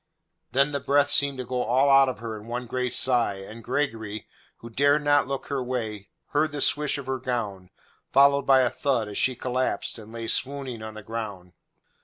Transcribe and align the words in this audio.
Then 0.51 0.71
the 0.71 0.79
breath 0.79 1.11
seemed 1.11 1.37
to 1.37 1.45
go 1.45 1.61
all 1.63 1.87
out 1.91 2.09
of 2.09 2.17
her 2.17 2.35
in 2.35 2.47
one 2.47 2.65
great 2.65 2.91
sigh, 2.95 3.35
and 3.35 3.63
Gregory, 3.63 4.27
who 4.57 4.71
dared 4.71 5.03
not 5.03 5.27
look 5.27 5.45
her 5.49 5.63
way, 5.63 6.09
heard 6.29 6.51
the 6.51 6.59
swish 6.59 6.97
of 6.97 7.05
her 7.05 7.19
gown, 7.19 7.69
followed 8.11 8.47
by 8.47 8.61
a 8.61 8.71
thud 8.71 9.07
as 9.07 9.19
she 9.19 9.35
collapsed 9.35 9.99
and 9.99 10.11
lay 10.11 10.25
swooning 10.27 10.81
on 10.81 10.95
the 10.95 11.03
ground. 11.03 11.53